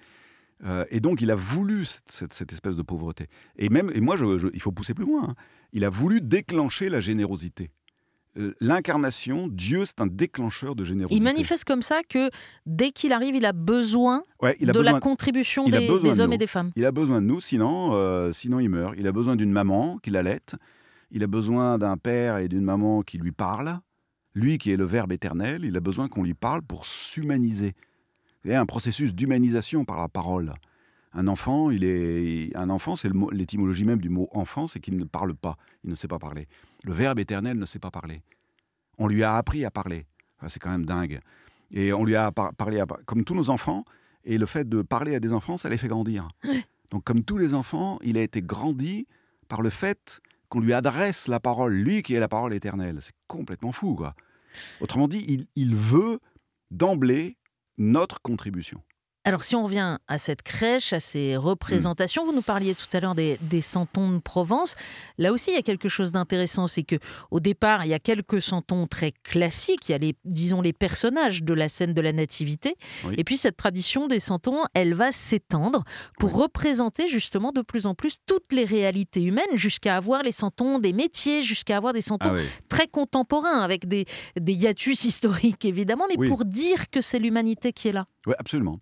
Euh, 0.66 0.86
et 0.92 1.00
donc, 1.00 1.22
il 1.22 1.32
a 1.32 1.36
voulu 1.36 1.86
cette, 1.86 2.12
cette- 2.12 2.34
cette 2.34 2.54
espèce 2.54 2.76
de 2.78 2.82
pauvreté. 2.82 3.28
Et 3.58 3.70
même, 3.70 3.92
et 3.94 4.02
moi, 4.02 4.18
je- 4.18 4.38
je- 4.38 4.48
il 4.54 4.62
faut 4.62 4.72
pousser 4.72 4.94
plus 4.94 5.06
loin. 5.06 5.30
hein. 5.30 5.36
Il 5.74 5.84
a 5.86 5.90
voulu 5.90 6.22
déclencher 6.22 6.90
la 6.90 7.00
générosité. 7.02 7.72
Euh, 8.38 8.54
L'incarnation, 8.60 9.48
Dieu, 9.48 9.86
c'est 9.86 10.02
un 10.02 10.08
déclencheur 10.08 10.76
de 10.76 10.84
générosité. 10.84 11.16
Il 11.16 11.24
manifeste 11.24 11.66
comme 11.66 11.82
ça 11.82 12.02
que 12.08 12.30
dès 12.66 12.92
qu'il 12.92 13.14
arrive 13.14 13.36
il 13.36 13.46
a 13.46 13.54
besoin 13.54 14.24
Ouais, 14.42 14.58
il 14.60 14.70
a 14.70 14.74
de 14.74 14.80
besoin, 14.80 14.94
la 14.94 15.00
contribution 15.00 15.68
des, 15.68 15.90
hommes 16.20 16.34
et 16.34 16.38
des 16.38 16.48
femmes. 16.48 16.72
il 16.76 16.86
a 16.86 16.92
besoin 16.92 17.22
de 17.22 17.28
nous, 17.28 17.42
sinon, 17.42 17.92
euh, 17.94 18.32
sinon 18.32 18.60
il 18.60 18.70
meurt. 18.70 18.96
Il 18.98 19.08
a 19.08 19.12
besoin 19.12 19.36
d'une 19.36 19.52
maman 19.52 20.00
qui 20.02 20.10
l'allaite. 20.10 20.56
Il 21.12 21.24
a 21.24 21.28
besoin 21.28 21.78
d'un 21.78 21.98
père 21.98 22.40
et 22.40 22.48
d'une 22.48 22.64
maman 22.64 23.04
qui 23.04 23.18
lui 23.18 23.32
parlent. 23.32 23.80
Lui 24.34 24.58
qui 24.58 24.72
est 24.72 24.78
le 24.78 24.86
Verbe 24.86 25.12
éternel, 25.12 25.64
il 25.64 25.78
a 25.78 25.80
besoin 25.80 26.10
qu'on 26.10 26.24
lui 26.24 26.34
parle 26.34 26.64
pour 26.64 26.86
s'humaniser. 26.86 27.76
Il 28.46 28.52
y 28.52 28.54
a 28.56 28.60
un 28.60 28.66
processus 28.66 29.14
d'humanisation 29.14 29.86
par 29.86 29.98
la 29.98 30.10
parole. 30.10 30.54
Un 31.14 31.28
enfant, 31.28 31.70
il 31.70 31.84
est 31.84 32.56
un 32.56 32.72
enfant, 32.72 32.96
c'est 32.96 33.10
l'étymologie 33.32 33.86
même 33.86 34.02
du 34.02 34.10
mot 34.10 34.28
enfant, 34.32 34.66
c'est 34.66 34.80
qu'il 34.80 34.98
ne 34.98 35.04
parle 35.04 35.36
pas, 35.36 35.58
il 35.84 35.92
ne 35.92 35.96
sait 35.96 36.08
pas 36.08 36.18
parler. 36.18 36.48
Le 36.84 36.94
Verbe 36.94 37.20
éternel 37.20 37.58
ne 37.58 37.66
sait 37.66 37.80
pas 37.80 37.92
parler. 37.92 38.22
On 38.98 39.08
lui 39.08 39.24
a 39.24 39.36
appris 39.36 39.66
à 39.66 39.72
parler. 39.72 40.06
Enfin, 40.38 40.50
c'est 40.50 40.60
quand 40.60 40.70
même 40.72 40.86
dingue. 40.86 41.20
Et 41.72 41.92
on 41.94 42.04
lui 42.06 42.16
a 42.16 42.32
par- 42.32 42.54
parlé 42.54 42.80
à- 42.80 42.86
comme 43.06 43.24
tous 43.24 43.34
nos 43.36 43.50
enfants. 43.50 43.84
Et 44.26 44.38
le 44.38 44.46
fait 44.46 44.68
de 44.70 44.82
parler 44.82 45.16
à 45.16 45.20
des 45.20 45.34
enfants, 45.34 45.58
ça 45.58 45.70
les 45.70 45.78
fait 45.78 45.88
grandir. 45.88 46.28
Donc, 46.92 47.04
comme 47.04 47.24
tous 47.24 47.38
les 47.38 47.54
enfants, 47.54 48.00
il 48.04 48.18
a 48.18 48.22
été 48.22 48.42
grandi 48.42 49.08
par 49.48 49.62
le 49.62 49.70
fait 49.70 50.22
qu'on 50.50 50.60
lui 50.60 50.74
adresse 50.74 51.28
la 51.28 51.40
parole, 51.40 51.74
lui 51.74 52.04
qui 52.04 52.14
est 52.14 52.20
la 52.20 52.28
parole 52.28 52.54
éternelle. 52.54 53.00
C'est 53.02 53.16
complètement 53.28 53.72
fou, 53.72 53.96
quoi. 53.96 54.16
Autrement 54.82 55.08
dit, 55.08 55.26
il, 55.28 55.48
il 55.56 55.76
veut 55.76 56.20
d'emblée 56.70 57.38
notre 57.78 58.22
contribution. 58.22 58.82
Alors 59.26 59.46
si 59.46 59.56
on 59.56 59.64
revient 59.64 60.00
à 60.10 60.18
cette 60.18 60.42
crèche, 60.42 60.92
à 60.92 61.00
ces 61.00 61.36
Hmm. 61.38 61.40
représentations, 61.40 62.26
vous 62.26 62.34
nous 62.34 62.42
parliez 62.42 62.76
tout 62.76 62.88
à 62.92 63.00
l'heure 63.00 63.16
des, 63.16 63.38
des 63.42 63.62
santons 63.62 64.12
de 64.12 64.18
Provence. 64.20 64.76
Là 65.18 65.32
aussi, 65.32 65.52
il 65.52 65.54
y 65.54 65.58
a 65.58 65.62
quelque 65.62 65.88
chose 65.88 66.12
d'intéressant, 66.12 66.68
c'est 66.68 66.84
que 66.84 66.98
au 67.32 67.40
départ, 67.40 67.86
il 67.86 67.90
y 67.90 67.94
a 67.94 68.00
quelques 68.00 68.42
santons 68.42 68.86
très 68.86 69.14
classiques. 69.24 69.88
Il 69.88 69.94
y 69.94 69.96
a 69.96 69.98
les, 69.98 70.16
disons, 70.26 70.60
les 70.62 70.74
personnages 70.74 71.42
de 71.44 71.54
la 71.54 71.70
scène 71.70 71.94
de 71.94 72.02
la 72.02 72.12
nativité. 72.12 72.76
Oui. 73.06 73.16
Et 73.18 73.24
puis 73.24 73.38
cette 73.38 73.56
tradition 73.56 74.08
des 74.08 74.20
santons, 74.20 74.64
elle 74.74 74.94
va 74.94 75.14
s'étendre 75.14 75.86
pour 76.20 76.34
représenter 76.34 77.08
justement 77.08 77.54
de 77.54 77.62
plus 77.62 77.86
en 77.86 77.96
plus 77.96 78.18
toutes 78.26 78.52
les 78.52 78.66
réalités 78.66 79.22
humaines, 79.24 79.56
jusqu'à 79.56 79.96
avoir 79.96 80.22
les 80.24 80.34
santons 80.34 80.80
des 80.80 80.92
métiers, 80.92 81.44
jusqu'à 81.44 81.78
avoir 81.78 81.94
des 81.94 82.02
santons 82.02 82.28
Ah 82.32 82.34
oui. 82.34 82.44
très 82.68 82.88
contemporains, 82.88 83.62
avec 83.62 83.88
des, 83.88 84.06
des 84.38 84.54
hiatus 84.54 85.06
historiques 85.06 85.64
évidemment, 85.64 86.08
mais 86.10 86.28
pour 86.28 86.44
dire 86.44 86.90
que 86.90 87.00
c'est 87.00 87.20
l'humanité 87.20 87.72
qui 87.72 87.88
est 87.88 87.94
là. 87.94 88.06
Oui, 88.28 88.34
absolument. 88.38 88.80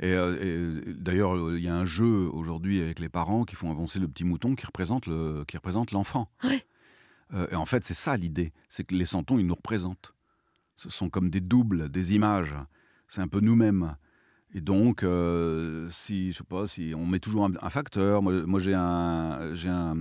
Et, 0.00 0.12
euh, 0.12 0.82
et 0.86 0.92
d'ailleurs, 0.94 1.36
euh, 1.36 1.58
il 1.58 1.64
y 1.64 1.68
a 1.68 1.74
un 1.74 1.84
jeu 1.84 2.28
aujourd'hui 2.32 2.80
avec 2.80 2.98
les 2.98 3.08
parents 3.08 3.44
qui 3.44 3.54
font 3.54 3.70
avancer 3.70 3.98
le 3.98 4.08
petit 4.08 4.24
mouton 4.24 4.54
qui 4.54 4.66
représente 4.66 5.06
le, 5.06 5.44
qui 5.46 5.56
représente 5.56 5.92
l'enfant. 5.92 6.28
Ouais. 6.42 6.64
Euh, 7.32 7.46
et 7.50 7.54
en 7.54 7.66
fait, 7.66 7.84
c'est 7.84 7.94
ça 7.94 8.16
l'idée, 8.16 8.52
c'est 8.68 8.84
que 8.84 8.94
les 8.94 9.06
santons, 9.06 9.38
ils 9.38 9.46
nous 9.46 9.54
représentent. 9.54 10.14
Ce 10.76 10.90
sont 10.90 11.08
comme 11.08 11.30
des 11.30 11.40
doubles, 11.40 11.88
des 11.88 12.14
images. 12.14 12.54
C'est 13.08 13.20
un 13.20 13.28
peu 13.28 13.40
nous-mêmes. 13.40 13.96
Et 14.52 14.60
donc, 14.60 15.02
euh, 15.02 15.88
si 15.90 16.32
je 16.32 16.38
sais 16.38 16.44
pas, 16.44 16.66
si 16.66 16.92
on 16.96 17.06
met 17.06 17.20
toujours 17.20 17.44
un, 17.44 17.52
un 17.60 17.70
facteur. 17.70 18.22
Moi, 18.22 18.46
moi, 18.46 18.60
j'ai 18.60 18.74
un, 18.74 19.54
j'ai 19.54 19.68
un, 19.68 19.96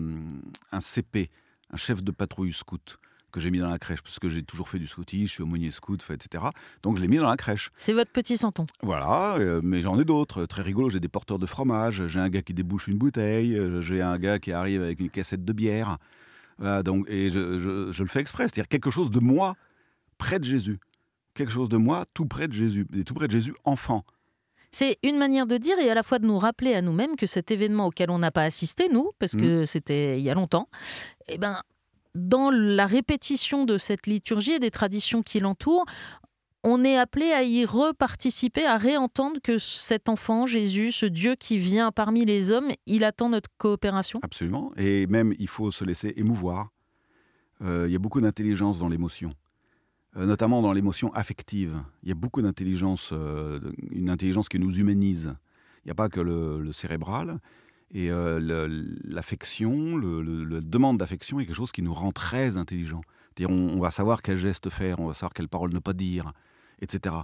un 0.72 0.79
CP, 0.79 1.29
un 1.72 1.77
chef 1.77 2.03
de 2.03 2.12
patrouille 2.12 2.53
scout 2.53 3.00
que 3.34 3.40
j'ai 3.42 3.52
mis 3.52 3.58
dans 3.60 3.70
la 3.70 3.80
crèche 3.80 4.02
parce 4.02 4.20
que 4.20 4.30
j'ai 4.30 4.44
toujours 4.44 4.70
fait 4.70 4.80
du 4.80 4.88
scoutisme, 4.88 5.25
je 5.28 5.32
suis 5.34 5.44
aumônier 5.44 5.72
scout, 5.72 6.02
etc. 6.10 6.46
Donc, 6.84 6.96
je 6.96 7.02
l'ai 7.02 7.08
mis 7.10 7.18
dans 7.18 7.28
la 7.28 7.36
crèche. 7.36 7.72
C'est 7.75 7.92
votre 7.94 8.12
petit 8.12 8.38
santon. 8.38 8.66
Voilà, 8.82 9.36
euh, 9.40 9.60
mais 9.63 9.82
j'en 9.82 10.00
ai 10.00 10.06
d'autres, 10.06 10.46
très 10.46 10.62
rigolos. 10.62 10.92
J'ai 10.92 11.00
des 11.02 11.10
porteurs 11.10 11.40
de 11.40 11.46
fromage, 11.46 12.08
j'ai 12.08 12.20
un 12.22 12.30
gars 12.30 12.42
qui 12.44 12.54
débouche 12.54 12.88
une 12.88 12.98
bouteille, 12.98 13.58
euh, 13.58 13.82
j'ai 13.82 14.02
un 14.02 14.18
gars 14.18 14.40
qui 14.40 14.52
arrive 14.54 14.82
avec 14.82 15.00
une 15.02 15.10
cassette 15.10 15.44
de 15.44 15.52
bière. 15.54 15.98
Voilà, 16.60 16.84
donc, 16.84 17.10
et 17.10 17.30
je, 17.30 17.60
je- 17.60 17.92
je 17.92 18.04
le 18.04 18.10
fais 18.10 18.20
exprès, 18.22 18.44
c'est-à-dire 18.44 18.68
quelque 18.70 18.92
chose 18.92 19.10
de 19.12 19.20
moi 19.20 19.56
près 20.18 20.40
de 20.40 20.46
Jésus. 20.46 20.80
Quelque 21.34 21.52
chose 21.52 21.68
de 21.70 21.78
moi 21.78 22.06
tout 22.13 22.28
près 22.28 22.48
de 22.48 22.54
Jésus, 22.54 22.86
et 22.96 23.04
tout 23.04 23.16
près 23.16 23.25
de 23.28 23.32
Jésus 23.32 23.56
enfant. 23.66 24.06
C'est 24.70 24.98
une 25.04 25.18
manière 25.18 25.46
de 25.46 25.58
dire 25.58 25.78
et 25.80 25.90
à 25.90 25.94
la 25.96 26.02
fois 26.04 26.18
de 26.20 26.25
nous 26.25 26.38
rappeler 26.40 26.74
à 26.74 26.82
nous-mêmes 26.82 27.16
que 27.16 27.25
cet 27.28 27.52
événement 27.52 27.88
auquel 27.88 28.10
on 28.10 28.18
n'a 28.20 28.32
pas 28.32 28.44
assisté, 28.44 28.88
nous, 28.90 29.12
parce 29.20 29.34
que 29.36 29.66
c'était 29.68 30.18
il 30.20 30.24
y 30.24 30.30
a 30.32 30.34
longtemps, 30.36 30.68
eh 31.28 31.38
ben, 31.38 31.58
dans 32.15 32.51
la 32.51 32.86
répétition 32.86 33.65
de 33.65 33.77
cette 33.77 34.08
liturgie 34.08 34.53
et 34.53 34.60
des 34.60 34.72
traditions 34.72 35.24
qui 35.24 35.39
l'entourent, 35.39 35.86
on 36.63 36.86
est 36.86 36.98
appelé 36.98 37.32
à 37.32 37.43
y 37.43 37.65
reparticiper, 37.65 38.65
à 38.65 38.77
réentendre 38.77 39.39
que 39.43 39.58
cet 39.58 40.08
enfant, 40.08 40.46
Jésus, 40.48 40.93
ce 40.93 41.05
Dieu 41.05 41.36
qui 41.36 41.58
vient 41.58 41.91
parmi 41.91 42.24
les 42.24 42.51
hommes, 42.51 42.70
il 42.86 43.03
attend 43.03 43.29
notre 43.29 43.50
coopération. 43.58 44.20
Absolument. 44.24 44.72
Et 44.77 45.05
même, 45.08 45.34
il 45.39 45.50
faut 45.50 45.72
se 45.72 45.84
laisser 45.84 46.13
émouvoir. 46.15 46.70
Euh, 47.62 47.86
Il 47.88 47.91
y 47.91 47.96
a 47.96 48.00
beaucoup 48.00 48.22
d'intelligence 48.22 48.79
dans 48.79 48.88
l'émotion, 48.88 49.34
euh, 50.15 50.25
notamment 50.25 50.62
dans 50.62 50.72
l'émotion 50.72 51.13
affective. 51.13 51.82
Il 52.01 52.10
y 52.10 52.12
a 52.13 52.15
beaucoup 52.15 52.41
d'intelligence, 52.41 53.10
euh, 53.12 53.60
une 53.91 54.10
intelligence 54.10 54.48
qui 54.48 54.60
nous 54.60 54.74
humanise. 54.77 55.36
Il 55.84 55.88
n'y 55.88 55.91
a 55.91 55.96
pas 55.96 56.08
que 56.08 56.22
le 56.22 56.72
cérébral. 56.72 57.39
Et 57.92 58.10
euh, 58.10 58.40
l'affection, 59.04 59.98
la 59.98 60.62
demande 60.62 60.98
d'affection 60.98 61.40
est 61.40 61.46
quelque 61.46 61.56
chose 61.56 61.72
qui 61.72 61.82
nous 61.82 61.94
rend 61.94 62.12
très 62.12 62.58
intelligents. 62.58 63.02
C'est-à-dire, 63.36 63.56
on, 63.56 63.78
on 63.78 63.80
va 63.80 63.92
savoir 63.92 64.22
quel 64.22 64.38
geste 64.38 64.70
faire, 64.70 65.00
on 65.00 65.08
va 65.08 65.13
savoir 65.13 65.34
quelle 65.34 65.48
parole 65.48 65.74
ne 65.74 65.80
pas 65.80 65.94
dire, 65.94 66.34
etc. 66.82 67.16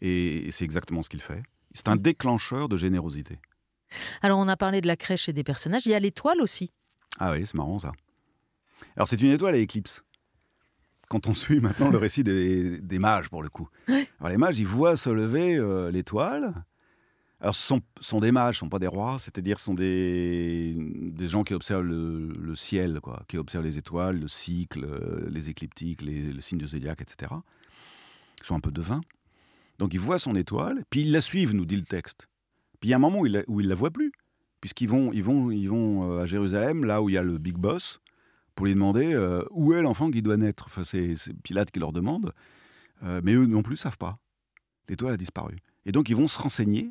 Et, 0.00 0.48
et 0.48 0.50
c'est 0.50 0.64
exactement 0.64 1.02
ce 1.02 1.08
qu'il 1.08 1.22
fait. 1.22 1.42
C'est 1.72 1.88
un 1.88 1.96
déclencheur 1.96 2.68
de 2.68 2.76
générosité. 2.76 3.38
Alors, 4.20 4.38
on 4.38 4.48
a 4.48 4.56
parlé 4.56 4.80
de 4.80 4.86
la 4.86 4.96
crèche 4.96 5.28
et 5.28 5.32
des 5.32 5.44
personnages. 5.44 5.86
Il 5.86 5.90
y 5.90 5.94
a 5.94 6.00
l'étoile 6.00 6.40
aussi. 6.40 6.72
Ah 7.18 7.32
oui, 7.32 7.44
c'est 7.46 7.54
marrant 7.54 7.78
ça. 7.78 7.92
Alors 8.96 9.08
c'est 9.08 9.20
une 9.20 9.30
étoile 9.30 9.54
à 9.54 9.58
éclipse. 9.58 10.04
Quand 11.08 11.26
on 11.26 11.34
suit 11.34 11.60
maintenant 11.60 11.90
le 11.90 11.98
récit 11.98 12.24
des, 12.24 12.78
des 12.78 12.98
mages, 12.98 13.28
pour 13.28 13.42
le 13.42 13.48
coup. 13.48 13.68
Ouais. 13.88 14.08
Alors 14.18 14.30
les 14.30 14.38
mages, 14.38 14.58
ils 14.58 14.66
voient 14.66 14.96
se 14.96 15.10
lever 15.10 15.56
euh, 15.56 15.90
l'étoile. 15.90 16.64
Alors 17.42 17.56
ce 17.56 17.74
sont, 18.00 18.20
des 18.20 18.30
mages, 18.30 18.54
ce 18.54 18.60
sont 18.60 18.68
pas 18.68 18.78
des 18.78 18.86
rois, 18.86 19.18
c'est-à-dire 19.18 19.58
ce 19.58 19.64
sont 19.64 19.74
des, 19.74 20.76
des 20.78 21.26
gens 21.26 21.42
qui 21.42 21.54
observent 21.54 21.82
le, 21.82 22.54
ciel, 22.54 23.00
quoi, 23.02 23.24
qui 23.26 23.36
observent 23.36 23.64
les 23.64 23.78
étoiles, 23.78 24.20
le 24.20 24.28
cycle, 24.28 24.84
euh, 24.84 25.28
les 25.28 25.50
écliptiques, 25.50 26.02
les, 26.02 26.32
le 26.32 26.40
signe 26.40 26.58
du 26.58 26.68
zodiaque, 26.68 27.00
etc. 27.02 27.32
Ils 28.40 28.46
sont 28.46 28.54
un 28.54 28.60
peu 28.60 28.70
devins. 28.70 29.00
Donc 29.80 29.92
ils 29.92 29.98
voient 29.98 30.20
son 30.20 30.36
étoile, 30.36 30.84
puis 30.88 31.00
ils 31.00 31.10
la 31.10 31.20
suivent, 31.20 31.52
nous 31.52 31.64
dit 31.64 31.74
le 31.74 31.82
texte. 31.82 32.28
Puis 32.78 32.88
il 32.88 32.92
y 32.92 32.94
a 32.94 32.96
un 32.96 33.00
moment 33.00 33.18
où 33.18 33.26
ils 33.26 33.32
la, 33.32 33.42
où 33.48 33.60
ils 33.60 33.66
la 33.66 33.74
voient 33.74 33.90
plus, 33.90 34.12
puisqu'ils 34.60 34.88
vont, 34.88 35.12
ils 35.12 35.24
vont, 35.24 35.50
ils 35.50 35.68
vont 35.68 36.12
euh, 36.12 36.22
à 36.22 36.26
Jérusalem, 36.26 36.84
là 36.84 37.02
où 37.02 37.08
il 37.08 37.14
y 37.14 37.18
a 37.18 37.24
le 37.24 37.38
big 37.38 37.56
boss, 37.56 38.00
pour 38.54 38.66
lui 38.66 38.74
demander 38.74 39.14
euh, 39.14 39.42
où 39.50 39.72
est 39.72 39.82
l'enfant 39.82 40.12
qui 40.12 40.22
doit 40.22 40.36
naître. 40.36 40.66
Enfin, 40.68 40.84
c'est 40.84 41.16
Pilate 41.42 41.72
qui 41.72 41.80
leur 41.80 41.90
demande, 41.90 42.34
mais 43.00 43.32
eux 43.32 43.46
non 43.46 43.64
plus 43.64 43.76
savent 43.76 43.98
pas. 43.98 44.16
L'étoile 44.88 45.14
a 45.14 45.16
disparu. 45.16 45.56
Et 45.86 45.90
donc 45.90 46.08
ils 46.08 46.14
vont 46.14 46.28
se 46.28 46.38
renseigner. 46.38 46.88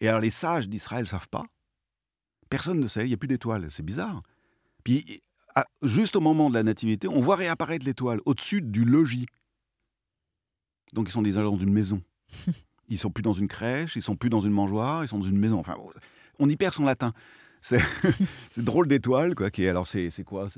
Et 0.00 0.08
alors 0.08 0.20
les 0.20 0.30
sages 0.30 0.68
d'Israël 0.68 1.06
savent 1.06 1.28
pas. 1.28 1.44
Personne 2.48 2.80
ne 2.80 2.86
sait, 2.86 3.04
il 3.04 3.08
n'y 3.08 3.14
a 3.14 3.16
plus 3.16 3.28
d'étoile. 3.28 3.68
C'est 3.70 3.84
bizarre. 3.84 4.22
Puis 4.84 5.22
à- 5.54 5.66
juste 5.82 6.16
au 6.16 6.20
moment 6.20 6.48
de 6.50 6.54
la 6.54 6.62
nativité, 6.62 7.06
on 7.08 7.20
voit 7.20 7.36
réapparaître 7.36 7.84
l'étoile 7.84 8.20
au-dessus 8.24 8.62
du 8.62 8.84
logis. 8.84 9.26
Donc 10.92 11.08
ils 11.08 11.12
sont 11.12 11.22
déjà 11.22 11.42
dans 11.42 11.56
une 11.56 11.72
maison. 11.72 12.02
Ils 12.92 12.98
sont 12.98 13.10
plus 13.12 13.22
dans 13.22 13.32
une 13.32 13.46
crèche, 13.46 13.94
ils 13.94 14.02
sont 14.02 14.16
plus 14.16 14.30
dans 14.30 14.40
une 14.40 14.50
mangeoire, 14.50 15.04
ils 15.04 15.06
sont 15.06 15.18
dans 15.20 15.28
une 15.28 15.38
maison. 15.38 15.60
Enfin, 15.60 15.76
bon, 15.76 15.92
on 16.40 16.48
y 16.48 16.56
perd 16.56 16.74
son 16.74 16.82
latin. 16.84 17.14
C'est 17.60 17.80
drôle 18.56 18.88
d'étoile, 18.88 19.36
quoi. 19.36 19.48
Qui 19.52 19.62
est, 19.62 19.68
alors, 19.68 19.86
c'est 19.86 20.10
c'est 20.10 20.24
quoi 20.24 20.48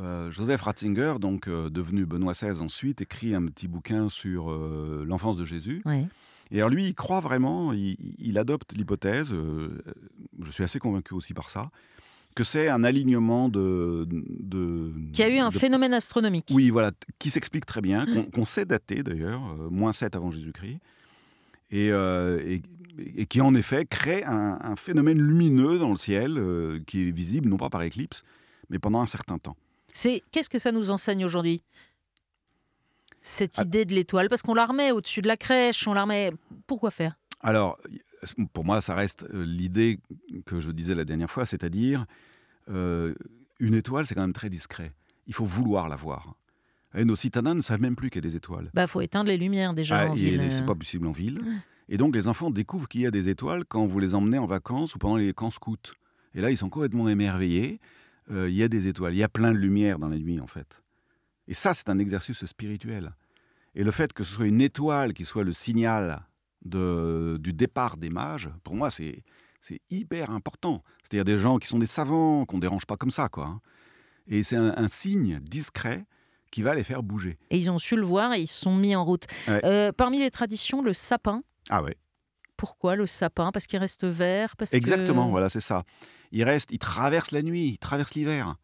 Euh, 0.00 0.30
Joseph 0.30 0.60
Ratzinger, 0.62 1.14
donc 1.20 1.46
euh, 1.46 1.70
devenu 1.70 2.04
Benoît 2.04 2.32
XVI 2.32 2.60
ensuite, 2.60 3.00
écrit 3.00 3.34
un 3.34 3.46
petit 3.46 3.68
bouquin 3.68 4.08
sur 4.08 4.50
euh, 4.50 5.04
l'enfance 5.06 5.36
de 5.36 5.44
Jésus. 5.44 5.82
Ouais. 5.84 6.06
Et 6.50 6.58
alors 6.58 6.68
lui, 6.70 6.86
il 6.86 6.94
croit 6.94 7.20
vraiment, 7.20 7.72
il, 7.72 7.96
il 8.18 8.38
adopte 8.38 8.72
l'hypothèse, 8.76 9.30
je 9.32 10.50
suis 10.50 10.62
assez 10.64 10.78
convaincu 10.78 11.14
aussi 11.14 11.32
par 11.32 11.48
ça, 11.48 11.70
que 12.34 12.42
c'est 12.44 12.68
un 12.68 12.82
alignement 12.84 13.48
de... 13.48 14.06
de 14.10 14.92
Qui 15.12 15.22
a 15.22 15.28
eu 15.34 15.38
un 15.38 15.48
de- 15.48 15.54
phénomène 15.58 15.94
astronomique. 15.94 16.48
oui, 16.52 16.70
voilà, 16.70 16.90
qui 17.18 17.30
s'explique 17.30 17.64
très 17.64 17.80
bien, 17.80 18.04
qu'on 18.32 18.44
sait 18.44 18.64
dater 18.66 19.02
d'ailleurs, 19.02 19.40
moins 19.70 19.92
7 19.92 20.16
avant 20.16 20.30
Jésus-Christ, 20.30 20.80
et, 21.70 21.86
et- 21.88 22.62
et 23.16 23.26
qui 23.26 23.40
en 23.40 23.54
effet 23.54 23.86
crée 23.86 24.22
un, 24.24 24.58
un 24.62 24.76
phénomène 24.76 25.20
lumineux 25.20 25.78
dans 25.78 25.90
le 25.90 25.96
ciel, 25.96 26.40
qui 26.86 27.08
est 27.08 27.10
visible 27.10 27.48
non 27.48 27.56
pas 27.56 27.68
par 27.70 27.82
éclipse, 27.82 28.22
mais 28.70 28.78
pendant 28.78 29.00
un 29.00 29.06
certain 29.06 29.38
temps. 29.38 29.56
C'est 29.94 30.22
qu'est-ce 30.32 30.50
que 30.50 30.58
ça 30.58 30.72
nous 30.72 30.90
enseigne 30.90 31.24
aujourd'hui? 31.24 31.62
Cette 33.22 33.54
Ah. 33.58 33.62
idée 33.62 33.84
de 33.86 33.94
l'étoile, 33.94 34.28
parce 34.28 34.42
qu'on 34.42 34.52
la 34.54 34.66
remet 34.66 34.90
au-dessus 34.90 35.22
de 35.22 35.28
la 35.28 35.36
crèche, 35.38 35.86
on 35.88 35.94
la 35.94 36.02
remet. 36.02 36.32
Pourquoi 36.66 36.90
faire? 36.90 37.16
Alors, 37.40 37.78
pour 38.52 38.64
moi, 38.64 38.80
ça 38.82 38.94
reste 38.94 39.24
euh, 39.32 39.44
l'idée 39.46 40.00
que 40.44 40.60
je 40.60 40.70
disais 40.72 40.94
la 40.94 41.04
dernière 41.04 41.30
fois, 41.30 41.46
c'est-à-dire, 41.46 42.04
euh, 42.68 43.14
une 43.60 43.74
étoile, 43.74 44.04
c'est 44.04 44.14
quand 44.14 44.20
même 44.22 44.32
très 44.34 44.50
discret. 44.50 44.92
Il 45.26 45.32
faut 45.34 45.44
vouloir 45.46 45.88
la 45.88 45.96
voir. 45.96 46.34
Et 46.96 47.04
nos 47.04 47.16
citadins 47.16 47.54
ne 47.54 47.62
savent 47.62 47.80
même 47.80 47.96
plus 47.96 48.10
qu'il 48.10 48.22
y 48.22 48.26
a 48.26 48.28
des 48.30 48.36
étoiles. 48.36 48.70
Bah, 48.74 48.86
faut 48.86 49.00
éteindre 49.00 49.28
les 49.28 49.38
lumières 49.38 49.74
déjà 49.74 50.00
Ah, 50.00 50.10
en 50.10 50.14
et 50.14 50.18
ville. 50.18 50.50
c'est 50.50 50.62
euh. 50.62 50.66
pas 50.66 50.74
possible 50.74 51.06
en 51.06 51.12
ville. 51.12 51.40
Et 51.88 51.96
donc 51.96 52.14
les 52.16 52.28
enfants 52.28 52.50
découvrent 52.50 52.88
qu'il 52.88 53.02
y 53.02 53.06
a 53.06 53.10
des 53.10 53.28
étoiles 53.28 53.64
quand 53.64 53.86
vous 53.86 53.98
les 54.00 54.14
emmenez 54.14 54.38
en 54.38 54.46
vacances 54.46 54.94
ou 54.94 54.98
pendant 54.98 55.16
les 55.16 55.32
camps 55.32 55.50
scouts. 55.50 55.76
Et 56.34 56.40
là, 56.40 56.50
ils 56.50 56.58
sont 56.58 56.68
complètement 56.68 57.08
émerveillés. 57.08 57.80
Euh, 58.30 58.48
Il 58.48 58.54
y 58.54 58.62
a 58.62 58.68
des 58.68 58.88
étoiles, 58.88 59.12
il 59.14 59.18
y 59.18 59.22
a 59.22 59.28
plein 59.28 59.52
de 59.52 59.58
lumière 59.58 59.98
dans 59.98 60.08
la 60.08 60.18
nuit 60.18 60.40
en 60.40 60.46
fait. 60.46 60.82
Et 61.48 61.54
ça, 61.54 61.74
c'est 61.74 61.88
un 61.90 61.98
exercice 61.98 62.44
spirituel. 62.46 63.12
Et 63.74 63.84
le 63.84 63.90
fait 63.90 64.12
que 64.12 64.24
ce 64.24 64.34
soit 64.34 64.46
une 64.46 64.60
étoile 64.62 65.12
qui 65.12 65.24
soit 65.24 65.44
le 65.44 65.52
signal 65.52 66.22
de- 66.64 67.36
du 67.40 67.52
départ 67.52 67.96
des 67.96 68.08
mages, 68.10 68.48
pour 68.62 68.74
moi, 68.76 68.90
c'est 68.90 69.22
c'est 69.60 69.80
hyper 69.90 70.30
important. 70.30 70.82
C'est-à-dire 71.02 71.24
des 71.24 71.38
gens 71.38 71.56
qui 71.58 71.66
sont 71.68 71.78
des 71.78 71.86
savants, 71.86 72.44
qu'on 72.44 72.56
ne 72.56 72.60
dérange 72.60 72.84
pas 72.84 72.98
comme 72.98 73.10
ça, 73.10 73.30
quoi. 73.30 73.46
hein. 73.46 73.60
Et 74.26 74.42
c'est 74.42 74.56
un, 74.56 74.74
un 74.76 74.88
signe 74.88 75.40
discret 75.40 76.04
qui 76.50 76.60
va 76.62 76.74
les 76.74 76.84
faire 76.84 77.02
bouger. 77.02 77.38
Et 77.50 77.56
ils 77.56 77.70
ont 77.70 77.78
su 77.78 77.96
le 77.96 78.02
voir 78.02 78.34
et 78.34 78.42
ils 78.42 78.46
se 78.46 78.60
sont 78.60 78.76
mis 78.76 78.94
en 78.94 79.04
route. 79.06 79.24
Ouais. 79.48 79.60
Euh, 79.64 79.90
parmi 79.90 80.18
les 80.18 80.30
traditions, 80.30 80.82
le 80.82 80.92
sapin. 80.92 81.42
Ah 81.70 81.82
ouais. 81.82 81.96
Pourquoi 82.58 82.94
le 82.94 83.06
sapin? 83.06 83.52
Parce 83.52 83.66
qu'il 83.66 83.78
reste 83.78 84.04
vert 84.04 84.54
parce 84.56 84.70
que- 84.70 84.76
Exactement, 84.76 85.30
voilà, 85.30 85.48
c'est 85.48 85.60
ça. 85.60 85.84
Il 86.34 86.42
reste, 86.44 86.70
il 86.72 86.78
traverse 86.78 87.30
la 87.30 87.42
nuit, 87.42 87.68
il 87.68 87.78
traverse 87.78 88.14
l'hiver. 88.14 88.56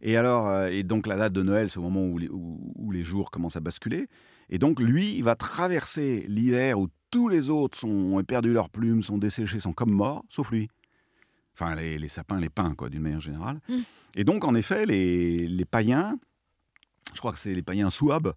Et 0.00 0.16
alors, 0.16 0.48
euh, 0.48 0.68
et 0.68 0.82
donc 0.82 1.06
la 1.06 1.16
date 1.16 1.32
de 1.34 1.42
Noël, 1.42 1.68
c'est 1.68 1.78
au 1.78 1.82
moment 1.82 2.06
où 2.06 2.16
les, 2.16 2.28
où- 2.28 2.72
où 2.76 2.90
les 2.92 3.02
jours 3.02 3.30
commencent 3.30 3.56
à 3.56 3.60
basculer. 3.60 4.06
Et 4.48 4.58
donc 4.58 4.80
lui, 4.80 5.14
il 5.16 5.24
va 5.24 5.34
traverser 5.34 6.24
l'hiver 6.28 6.78
où 6.78 6.88
tous 7.10 7.28
les 7.28 7.50
autres 7.50 7.76
sont, 7.76 7.88
ont 7.88 8.22
perdu 8.24 8.52
leurs 8.52 8.70
plumes, 8.70 9.02
sont 9.02 9.18
desséchés, 9.18 9.60
sont 9.60 9.72
comme 9.72 9.90
morts, 9.90 10.24
sauf 10.30 10.50
lui. 10.50 10.68
Enfin, 11.54 11.74
les, 11.74 11.98
les 11.98 12.08
sapins, 12.08 12.38
les 12.40 12.48
pins, 12.48 12.74
quoi, 12.74 12.88
d'une 12.88 13.02
manière 13.02 13.20
générale. 13.20 13.60
Mm. 13.68 13.74
Et 14.16 14.24
donc, 14.24 14.44
en 14.44 14.54
effet, 14.54 14.86
les, 14.86 15.46
les 15.48 15.64
païens, 15.64 16.18
je 17.12 17.18
crois 17.18 17.32
que 17.32 17.38
c'est 17.40 17.52
les 17.52 17.62
païens 17.62 17.90
souabes, 17.90 18.32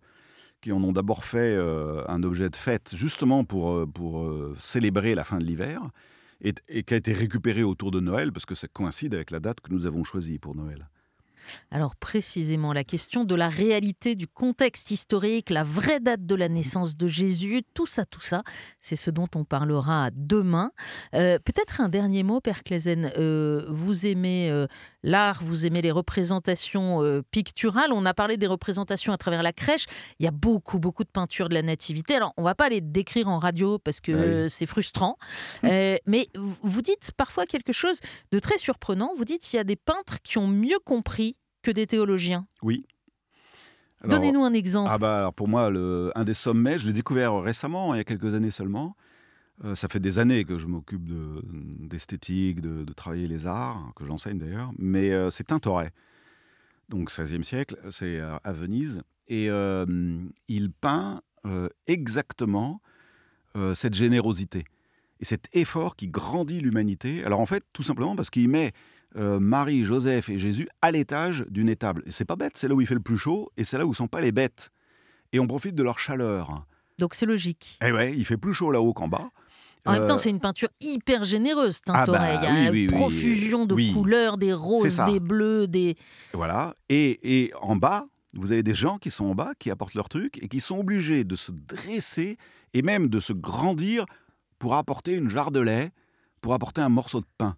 qui 0.61 0.71
en 0.71 0.83
ont 0.83 0.91
d'abord 0.91 1.23
fait 1.23 1.37
euh, 1.55 2.03
un 2.07 2.23
objet 2.23 2.49
de 2.49 2.55
fête, 2.55 2.93
justement 2.95 3.43
pour, 3.43 3.87
pour 3.93 4.23
euh, 4.23 4.55
célébrer 4.59 5.13
la 5.13 5.23
fin 5.23 5.37
de 5.37 5.43
l'hiver 5.45 5.81
et, 6.43 6.53
et 6.67 6.83
qui 6.83 6.93
a 6.93 6.97
été 6.97 7.13
récupéré 7.13 7.63
autour 7.63 7.91
de 7.91 7.99
Noël, 7.99 8.31
parce 8.31 8.45
que 8.45 8.55
ça 8.55 8.67
coïncide 8.67 9.13
avec 9.13 9.31
la 9.31 9.39
date 9.39 9.61
que 9.61 9.71
nous 9.71 9.85
avons 9.85 10.03
choisie 10.03 10.39
pour 10.39 10.55
Noël. 10.55 10.87
Alors 11.71 11.95
précisément, 11.95 12.73
la 12.73 12.83
question 12.83 13.23
de 13.23 13.35
la 13.35 13.49
réalité 13.49 14.15
du 14.15 14.27
contexte 14.27 14.91
historique, 14.91 15.49
la 15.49 15.63
vraie 15.63 15.99
date 15.99 16.25
de 16.25 16.35
la 16.35 16.49
naissance 16.49 16.97
de 16.97 17.07
Jésus, 17.07 17.63
tout 17.73 17.85
ça, 17.85 18.05
tout 18.05 18.21
ça, 18.21 18.43
c'est 18.79 18.95
ce 18.95 19.11
dont 19.11 19.27
on 19.35 19.43
parlera 19.43 20.09
demain. 20.13 20.71
Euh, 21.15 21.39
Peut-être 21.39 21.81
un 21.81 21.89
dernier 21.89 22.23
mot, 22.23 22.39
Père 22.39 22.63
Claisen. 22.63 23.11
Euh, 23.17 23.65
vous 23.69 24.05
aimez 24.05 24.49
euh, 24.49 24.67
l'art, 25.03 25.43
vous 25.43 25.65
aimez 25.65 25.81
les 25.81 25.91
représentations 25.91 27.03
euh, 27.03 27.21
picturales. 27.31 27.91
On 27.93 28.05
a 28.05 28.13
parlé 28.13 28.37
des 28.37 28.47
représentations 28.47 29.13
à 29.13 29.17
travers 29.17 29.43
la 29.43 29.53
crèche. 29.53 29.85
Il 30.19 30.23
y 30.25 30.27
a 30.27 30.31
beaucoup, 30.31 30.79
beaucoup 30.79 31.03
de 31.03 31.09
peintures 31.09 31.49
de 31.49 31.53
la 31.53 31.61
nativité. 31.61 32.15
Alors, 32.15 32.33
on 32.37 32.43
va 32.43 32.55
pas 32.55 32.69
les 32.69 32.81
décrire 32.81 33.27
en 33.27 33.39
radio 33.39 33.77
parce 33.79 33.99
que 34.01 34.11
Ah 34.11 34.43
oui. 34.45 34.49
c'est 34.49 34.65
frustrant. 34.65 35.17
Euh, 35.65 35.97
mais 36.05 36.27
vous 36.61 36.81
dites 36.81 37.11
parfois 37.15 37.45
quelque 37.45 37.71
chose 37.73 37.99
de 38.31 38.39
très 38.39 38.57
surprenant. 38.57 39.11
Vous 39.17 39.25
dites 39.25 39.41
qu'il 39.43 39.57
y 39.57 39.59
a 39.59 39.63
des 39.63 39.75
peintres 39.75 40.17
qui 40.23 40.37
ont 40.37 40.47
mieux 40.47 40.77
compris 40.83 41.35
que 41.61 41.71
des 41.71 41.87
théologiens. 41.87 42.45
Oui. 42.61 42.85
Donnez-nous 44.05 44.43
un 44.43 44.53
exemple. 44.53 44.89
Ah 44.91 44.97
bah 44.97 45.17
alors 45.19 45.33
pour 45.33 45.47
moi, 45.47 45.69
le, 45.69 46.11
un 46.15 46.23
des 46.25 46.33
sommets, 46.33 46.77
je 46.77 46.85
l'ai 46.87 46.93
découvert 46.93 47.39
récemment, 47.41 47.93
il 47.93 47.97
y 47.97 48.01
a 48.01 48.03
quelques 48.03 48.33
années 48.33 48.51
seulement. 48.51 48.95
Euh, 49.63 49.75
ça 49.75 49.87
fait 49.87 49.99
des 49.99 50.17
années 50.19 50.45
que 50.45 50.57
je 50.57 50.65
m'occupe 50.67 51.05
de- 51.05 51.41
d'esthétique, 51.87 52.59
de, 52.61 52.83
de 52.83 52.93
travailler 52.93 53.27
les 53.27 53.45
arts, 53.47 53.91
que 53.95 54.03
j'enseigne 54.05 54.39
d'ailleurs. 54.39 54.71
Mais 54.79 55.11
euh, 55.11 55.29
c'est 55.29 55.45
Tintoret, 55.45 55.91
donc 56.89 57.11
16e 57.11 57.43
siècle, 57.43 57.77
c'est 57.91 58.19
à, 58.19 58.37
à 58.43 58.51
Venise. 58.51 59.01
Et 59.27 59.49
euh, 59.49 59.85
il 60.47 60.71
peint 60.71 61.21
euh, 61.45 61.69
exactement 61.87 62.81
euh, 63.55 63.73
cette 63.75 63.93
générosité 63.93 64.65
et 65.19 65.25
cet 65.25 65.47
effort 65.53 65.95
qui 65.95 66.07
grandit 66.07 66.59
l'humanité. 66.59 67.23
Alors 67.23 67.39
en 67.39 67.45
fait, 67.45 67.63
tout 67.73 67.83
simplement 67.83 68.15
parce 68.15 68.29
qu'il 68.29 68.49
met 68.49 68.73
euh, 69.15 69.39
Marie, 69.39 69.85
Joseph 69.85 70.29
et 70.29 70.37
Jésus 70.39 70.67
à 70.81 70.91
l'étage 70.91 71.45
d'une 71.49 71.69
étable. 71.69 72.03
Et 72.07 72.11
c'est 72.11 72.25
pas 72.25 72.35
bête, 72.35 72.57
c'est 72.57 72.67
là 72.67 72.73
où 72.75 72.81
il 72.81 72.87
fait 72.87 72.95
le 72.95 72.99
plus 72.99 73.17
chaud 73.17 73.51
et 73.55 73.63
c'est 73.63 73.77
là 73.77 73.85
où 73.85 73.93
sont 73.93 74.07
pas 74.07 74.19
les 74.21 74.31
bêtes. 74.31 74.71
Et 75.31 75.39
on 75.39 75.47
profite 75.47 75.75
de 75.75 75.83
leur 75.83 75.99
chaleur. 75.99 76.65
Donc 76.99 77.13
c'est 77.13 77.25
logique. 77.27 77.77
Et 77.85 77.91
ouais, 77.91 78.13
il 78.17 78.25
fait 78.25 78.37
plus 78.37 78.53
chaud 78.53 78.71
là-haut 78.71 78.93
qu'en 78.93 79.07
bas. 79.07 79.29
En 79.85 79.91
même 79.93 80.05
temps, 80.05 80.15
Euh, 80.15 80.17
c'est 80.17 80.29
une 80.29 80.39
peinture 80.39 80.69
hyper 80.79 81.23
généreuse, 81.25 81.81
Ah 81.87 82.05
Tintoret. 82.05 82.19
bah 82.19 82.33
Il 82.35 82.43
y 82.43 82.47
a 82.47 82.51
oui, 82.51 82.65
une 82.67 82.71
oui, 82.71 82.87
oui. 82.91 82.97
profusion 82.97 83.65
de 83.65 83.93
couleurs, 83.93 84.37
des 84.37 84.53
roses, 84.53 85.01
des 85.07 85.19
bleus, 85.19 85.67
des... 85.67 85.97
Voilà. 86.33 86.73
Et, 86.89 87.43
et 87.45 87.53
en 87.61 87.75
bas, 87.75 88.05
vous 88.33 88.51
avez 88.53 88.63
des 88.63 88.73
gens 88.75 88.97
qui 88.97 89.11
sont 89.11 89.25
en 89.25 89.35
bas, 89.35 89.51
qui 89.59 89.69
apportent 89.69 89.93
leur 89.95 90.07
truc 90.09 90.39
et 90.41 90.47
qui 90.47 90.59
sont 90.61 90.77
obligés 90.79 91.23
de 91.25 91.35
se 91.35 91.51
dresser 91.51 92.37
et 92.73 92.81
même 92.81 93.07
de 93.09 93.19
se 93.19 93.33
grandir 93.33 94.05
pour 94.57 94.75
apporter 94.75 95.15
une 95.15 95.29
jarre 95.29 95.51
de 95.51 95.59
lait, 95.59 95.91
pour 96.41 96.53
apporter 96.53 96.81
un 96.81 96.89
morceau 96.89 97.19
de 97.19 97.25
pain. 97.37 97.57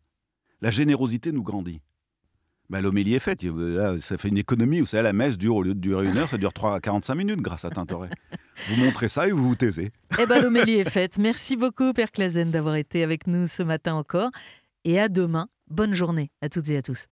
La 0.62 0.72
générosité 0.72 1.32
nous 1.32 1.44
grandit. 1.44 1.82
Bah, 2.70 2.82
L'homélie 2.82 3.14
est 3.14 3.20
faite. 3.20 3.44
Là, 3.44 4.00
ça 4.00 4.18
fait 4.18 4.30
une 4.30 4.38
économie. 4.38 4.80
Vous 4.80 4.86
savez, 4.86 5.04
la 5.04 5.14
messe 5.14 5.38
dure, 5.38 5.56
au 5.56 5.64
lieu 5.64 5.74
de 5.76 5.80
durer 5.80 6.06
une 6.08 6.18
heure, 6.18 6.30
ça 6.30 6.38
dure 6.38 6.54
3 6.54 6.80
45 6.80 7.16
minutes 7.16 7.42
grâce 7.42 7.66
à 7.66 7.70
Tintoret. 7.70 8.10
vous 8.70 8.76
montrez 8.84 9.08
ça 9.08 9.28
et 9.28 9.32
vous 9.32 9.48
vous 9.50 9.56
taisez. 9.56 9.92
Eh 10.20 10.26
ben, 10.26 10.42
l'homélie 10.42 10.76
est 10.76 10.90
faite. 10.90 11.18
Merci 11.18 11.56
beaucoup, 11.58 11.94
Père 11.94 12.12
Clazen, 12.12 12.52
d'avoir 12.52 12.76
été 12.76 13.04
avec 13.04 13.28
nous 13.28 13.48
ce 13.48 13.64
matin 13.64 13.94
encore. 13.94 14.32
et 14.84 15.00
à 15.00 15.10
demain. 15.10 15.48
Bonne 15.70 15.94
journée 15.94 16.32
à 16.42 16.50
toutes 16.50 16.70
et 16.70 16.78
à 16.78 16.82
tous. 16.82 17.08